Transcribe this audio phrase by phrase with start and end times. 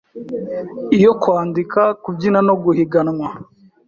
[0.97, 3.27] iyo kwandika, kubyina no guhiganwa